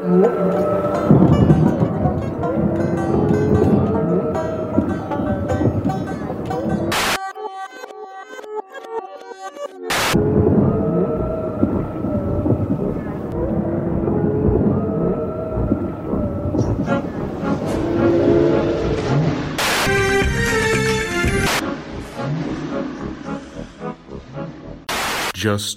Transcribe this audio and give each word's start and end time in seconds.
Just 0.00 0.16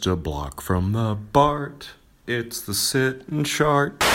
a 0.08 0.16
block 0.16 0.62
from 0.62 0.94
the 0.94 1.18
BART, 1.34 1.90
it's 2.26 2.62
the 2.62 2.74
sit 2.74 3.28
and 3.28 3.46
shart. 3.46 4.13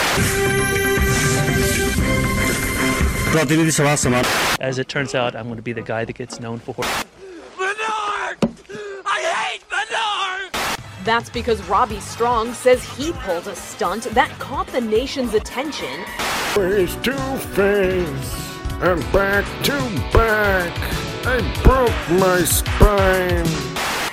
As 4.59 4.79
it 4.79 4.87
turns 4.87 5.15
out, 5.15 5.35
I'm 5.35 5.45
going 5.45 5.55
to 5.55 5.61
be 5.61 5.73
the 5.73 5.81
guy 5.81 6.03
that 6.03 6.13
gets 6.13 6.39
known 6.39 6.59
for. 6.59 6.75
That's 11.03 11.29
because 11.29 11.61
Robby 11.69 11.99
Strong 11.99 12.53
says 12.53 12.83
he 12.97 13.13
pulled 13.13 13.47
a 13.47 13.55
stunt 13.55 14.03
that 14.15 14.29
caught 14.39 14.67
the 14.67 14.81
nation's 14.81 15.33
attention. 15.33 16.03
Face 16.53 16.95
to 16.97 17.15
face 17.55 18.49
and 18.81 19.01
back 19.11 19.45
to 19.63 19.73
back, 20.11 20.77
I 21.25 21.61
broke 21.63 22.19
my 22.19 22.43
spine 22.43 23.68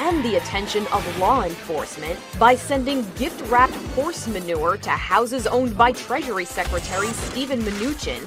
and 0.06 0.24
the 0.24 0.36
attention 0.36 0.86
of 0.92 1.18
law 1.18 1.42
enforcement 1.42 2.16
by 2.38 2.54
sending 2.54 3.04
gift 3.16 3.40
wrapped 3.50 3.74
horse 3.96 4.28
manure 4.28 4.76
to 4.76 4.90
houses 4.90 5.48
owned 5.48 5.76
by 5.76 5.90
Treasury 5.90 6.44
Secretary 6.44 7.08
Steven 7.08 7.60
Mnuchin 7.62 8.22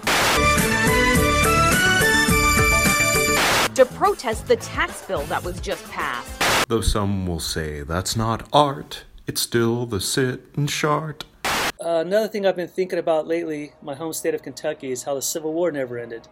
to 3.75 3.85
protest 3.85 4.45
the 4.45 4.57
tax 4.57 5.05
bill 5.05 5.23
that 5.27 5.41
was 5.41 5.61
just 5.61 5.89
passed. 5.89 6.67
Though 6.67 6.81
some 6.81 7.25
will 7.25 7.39
say 7.39 7.83
that's 7.83 8.17
not 8.17 8.45
art, 8.51 9.05
it's 9.25 9.39
still 9.39 9.85
the 9.85 10.01
sit 10.01 10.41
and 10.57 10.69
shart. 10.69 11.23
Uh, 11.45 12.03
another 12.05 12.27
thing 12.27 12.45
I've 12.45 12.57
been 12.57 12.67
thinking 12.67 12.99
about 12.99 13.25
lately, 13.25 13.71
my 13.81 13.95
home 13.95 14.11
state 14.11 14.35
of 14.35 14.43
Kentucky, 14.43 14.91
is 14.91 15.03
how 15.03 15.15
the 15.15 15.21
Civil 15.21 15.53
War 15.53 15.71
never 15.71 15.97
ended. 15.97 16.27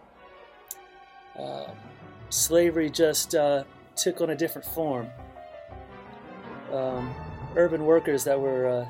Uh, 1.38 1.68
slavery 2.28 2.90
just 2.90 3.34
uh, 3.34 3.64
took 3.96 4.20
on 4.20 4.28
a 4.28 4.36
different 4.36 4.68
form. 4.68 5.08
Um, 6.72 7.14
urban 7.56 7.84
workers 7.84 8.24
that 8.24 8.38
were 8.38 8.68
uh, 8.68 8.88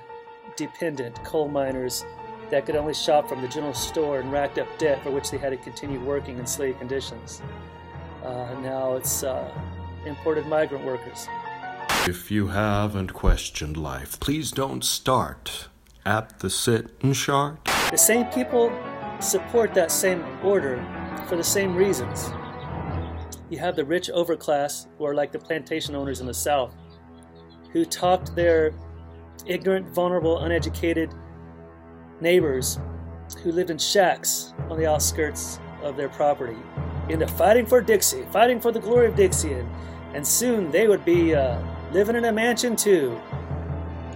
dependent, 0.57 1.23
coal 1.25 1.49
miners 1.49 2.05
that 2.51 2.67
could 2.67 2.77
only 2.77 2.95
shop 2.95 3.29
from 3.29 3.43
the 3.43 3.49
general 3.49 3.75
store 3.75 4.21
and 4.21 4.33
racked 4.33 4.59
up 4.59 4.67
debt 4.79 5.03
for 5.03 5.11
which 5.11 5.31
they 5.31 5.39
had 5.39 5.51
to 5.51 5.57
continue 5.59 6.01
working 6.01 6.39
in 6.39 6.47
slave 6.47 6.79
conditions. 6.79 7.43
Uh, 8.25 8.55
now 8.63 8.95
it's 8.95 9.23
uh, 9.23 9.53
imported 10.07 10.47
migrant 10.47 10.85
workers. 10.85 11.29
If 12.07 12.31
you 12.31 12.49
haven't 12.49 13.13
questioned 13.13 13.77
life, 13.77 14.19
please 14.19 14.51
don't 14.51 14.85
start 14.85 15.69
at 16.07 16.41
the 16.41 16.49
sit 16.49 16.91
and 17.03 17.15
shart. 17.15 17.65
The 17.91 17.99
same 17.99 18.27
people 18.27 18.73
support 19.21 19.75
that 19.75 19.93
same 19.93 20.25
order 20.43 20.83
for 21.29 21.37
the 21.37 21.45
same 21.45 21.77
reasons. 21.77 22.31
You 23.51 23.59
have 23.59 23.77
the 23.77 23.85
rich 23.85 24.11
overclass, 24.15 24.87
who 24.97 25.05
are 25.07 25.15
like 25.15 25.33
the 25.33 25.39
plantation 25.39 25.95
owners 25.95 26.21
in 26.21 26.27
the 26.27 26.35
South, 26.35 26.75
who 27.79 27.85
talked 27.85 28.35
their 28.35 28.75
ignorant, 29.47 29.89
vulnerable, 29.91 30.41
uneducated 30.41 31.15
neighbors 32.21 32.81
who 33.45 33.53
lived 33.53 33.71
in 33.71 33.79
shacks 33.79 34.53
on 34.69 34.77
the 34.77 34.85
outskirts 34.85 35.61
of 35.83 35.97
their 35.97 36.09
property 36.09 36.57
into 37.09 37.29
fighting 37.29 37.65
for 37.65 37.81
Dixie, 37.81 38.25
fighting 38.33 38.61
for 38.61 38.73
the 38.73 38.81
glory 38.81 39.07
of 39.07 39.15
Dixie. 39.15 39.53
And, 39.53 39.69
and 40.13 40.27
soon 40.27 40.73
they 40.73 40.89
would 40.89 41.05
be 41.05 41.37
uh, 41.37 41.63
living 41.93 42.17
in 42.17 42.25
a 42.25 42.33
mansion 42.33 42.75
too. 42.75 43.17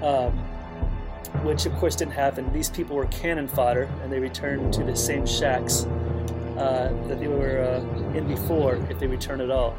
Um, 0.02 0.32
which 1.44 1.64
of 1.64 1.72
course 1.74 1.94
didn't 1.94 2.14
happen. 2.14 2.52
These 2.52 2.70
people 2.70 2.96
were 2.96 3.06
cannon 3.06 3.46
fodder, 3.46 3.88
and 4.02 4.12
they 4.12 4.18
returned 4.18 4.72
to 4.74 4.82
the 4.82 4.96
same 4.96 5.24
shacks 5.24 5.84
uh, 6.56 6.92
that 7.06 7.20
they 7.20 7.28
were 7.28 7.60
uh, 7.60 8.16
in 8.16 8.26
before, 8.26 8.74
if 8.90 8.98
they 8.98 9.06
return 9.06 9.40
at 9.40 9.50
all. 9.50 9.76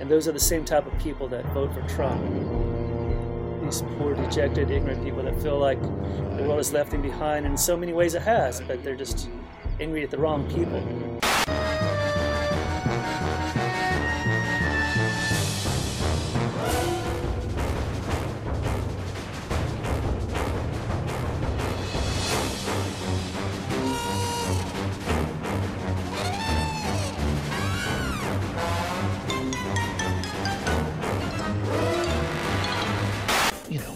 And 0.00 0.10
those 0.10 0.26
are 0.26 0.32
the 0.32 0.40
same 0.40 0.64
type 0.64 0.86
of 0.86 0.98
people 0.98 1.28
that 1.28 1.44
vote 1.52 1.72
for 1.74 1.86
Trump. 1.88 2.20
These 3.70 3.82
poor, 3.98 4.14
dejected, 4.16 4.68
ignorant 4.72 5.04
people 5.04 5.22
that 5.22 5.40
feel 5.40 5.56
like 5.56 5.80
the 5.80 6.42
world 6.42 6.56
has 6.56 6.72
left 6.72 6.90
them 6.90 7.02
behind. 7.02 7.46
And 7.46 7.52
in 7.52 7.56
so 7.56 7.76
many 7.76 7.92
ways 7.92 8.14
it 8.14 8.22
has, 8.22 8.60
but 8.60 8.82
they're 8.82 8.96
just 8.96 9.28
angry 9.78 10.02
at 10.02 10.10
the 10.10 10.18
wrong 10.18 10.44
people. 10.50 11.19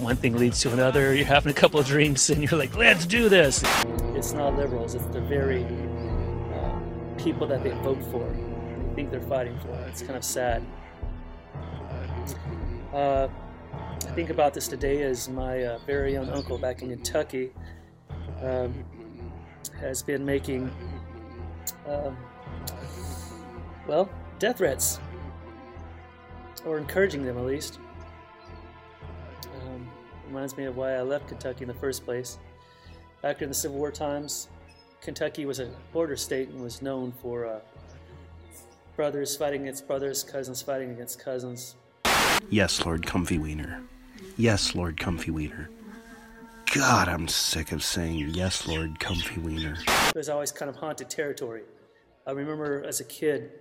One 0.05 0.17
thing 0.17 0.37
leads 0.37 0.61
to 0.61 0.73
another. 0.73 1.15
You're 1.15 1.25
having 1.25 1.51
a 1.51 1.55
couple 1.55 1.81
of 1.81 1.87
drinks, 1.87 2.29
and 2.29 2.43
you're 2.43 2.59
like, 2.59 2.77
"Let's 2.77 3.07
do 3.07 3.29
this." 3.29 3.65
It's 4.15 4.33
not 4.33 4.55
liberals; 4.55 4.95
it's 4.95 5.07
the 5.07 5.21
very 5.21 5.65
uh, 5.65 6.79
people 7.17 7.47
that 7.49 7.65
they 7.65 7.71
vote 7.71 8.03
for. 8.13 8.29
They 8.29 8.95
think 8.95 9.11
they're 9.11 9.21
fighting 9.23 9.59
for. 9.61 9.73
It's 9.89 10.03
kind 10.03 10.17
of 10.17 10.23
sad. 10.23 10.63
Uh, 12.93 13.29
I 13.73 14.11
think 14.15 14.31
about 14.31 14.55
this 14.55 14.69
today 14.69 15.03
as 15.03 15.29
my 15.29 15.65
uh, 15.65 15.79
very 15.87 16.17
own 16.17 16.29
uncle 16.29 16.59
back 16.59 16.83
in 16.83 16.91
Kentucky 16.91 17.51
um, 18.43 18.85
has 19.81 20.03
been 20.03 20.25
making, 20.25 20.71
um, 21.89 22.17
well, 23.89 24.09
death 24.39 24.59
threats, 24.59 25.01
or 26.67 26.77
encouraging 26.79 27.25
them 27.25 27.39
at 27.39 27.45
least. 27.45 27.81
Reminds 30.27 30.57
me 30.57 30.65
of 30.65 30.77
why 30.77 30.95
I 30.95 31.03
left 31.03 31.29
Kentucky 31.29 31.63
in 31.63 31.69
the 31.69 31.75
first 31.75 32.05
place. 32.05 32.39
Back 33.23 33.43
in 33.43 33.49
the 33.49 33.55
Civil 33.55 33.79
War 33.79 33.91
times, 33.91 34.49
Kentucky 35.01 35.47
was 35.47 35.61
a 35.61 35.71
border 35.93 36.17
state 36.17 36.49
and 36.49 36.63
was 36.63 36.83
known 36.83 37.13
for 37.23 37.47
uh, 37.47 37.61
brothers 38.97 39.37
fighting 39.37 39.63
against 39.63 39.87
brothers, 39.87 40.23
cousins 40.23 40.63
fighting 40.63 40.91
against 40.91 41.19
cousins. 41.19 41.77
Yes, 42.51 42.85
Lord 42.85 43.07
Comfy 43.07 43.39
Wiener. 43.39 43.83
Yes, 44.37 44.75
Lord 44.75 44.99
Comfy 44.99 45.31
Wiener. 45.31 45.71
God, 46.75 47.09
I'm 47.09 47.29
sick 47.29 47.73
of 47.73 47.85
saying 47.85 48.31
yes, 48.35 48.67
Lord 48.67 48.99
Comfy 48.99 49.41
Wiener. 49.41 49.77
It 50.09 50.17
was 50.17 50.29
always 50.29 50.51
kind 50.51 50.69
of 50.69 50.77
haunted 50.77 51.09
territory. 51.09 51.63
I 52.27 52.33
remember 52.33 52.83
as 52.85 53.01
a 53.01 53.05
kid 53.05 53.53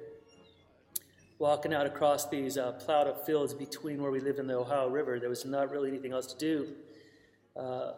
walking 1.40 1.74
out 1.74 1.86
across 1.86 2.28
these 2.30 2.58
uh, 2.58 2.72
plowed 2.74 3.08
up 3.08 3.26
fields 3.26 3.54
between 3.54 4.02
where 4.02 4.12
we 4.12 4.20
lived 4.20 4.40
and 4.40 4.50
the 4.50 4.58
Ohio 4.58 4.90
River. 4.90 5.20
There 5.20 5.30
was 5.30 5.46
not 5.46 5.72
really 5.72 5.90
anything 5.90 6.14
else 6.14 6.28
to 6.28 6.38
do. 6.38 6.68
Uh, 7.56 7.92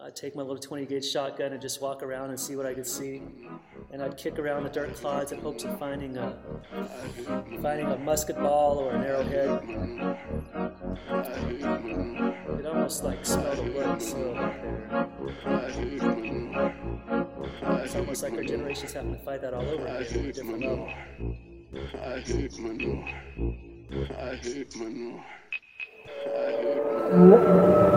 I'd 0.00 0.16
take 0.16 0.34
my 0.34 0.42
little 0.42 0.58
20 0.58 0.86
gauge 0.86 1.04
shotgun 1.08 1.52
and 1.52 1.62
just 1.62 1.80
walk 1.80 2.02
around 2.02 2.30
and 2.30 2.40
see 2.40 2.56
what 2.56 2.66
I 2.66 2.74
could 2.74 2.86
see. 2.86 3.22
And 3.92 4.02
I'd 4.02 4.16
kick 4.16 4.38
around 4.38 4.64
the 4.64 4.70
dirt 4.70 4.96
clods 4.96 5.30
in 5.30 5.40
hopes 5.40 5.62
of 5.64 5.78
finding 5.78 6.16
a, 6.16 6.36
finding 7.60 7.86
a 7.86 7.96
musket 7.98 8.36
ball 8.36 8.78
or 8.78 8.92
an 8.92 9.04
arrowhead. 9.04 9.62
It 12.58 12.66
almost 12.66 13.04
like 13.04 13.24
smelled 13.24 14.02
soil 14.02 14.34
back 14.34 14.60
there. 14.64 15.14
It's 17.84 17.94
almost 17.94 18.22
like 18.24 18.32
our 18.32 18.42
generation's 18.42 18.92
having 18.92 19.12
to 19.12 19.18
fight 19.18 19.42
that 19.42 19.54
all 19.54 19.62
over 19.62 19.86
again 19.86 20.02
at 20.02 20.16
a 20.16 20.32
different 20.32 20.60
level. 20.64 20.92
I 21.74 22.20
hate 22.20 22.58
manure. 22.58 23.08
I 24.20 24.34
hate 24.36 24.76
manure. 24.76 25.24
I 26.06 26.50
hate 26.52 26.84
manure. 27.12 27.91